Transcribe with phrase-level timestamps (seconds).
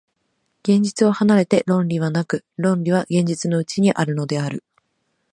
[0.63, 4.63] 現実を離れて論理はなく、論理は現実のうちにあるのである。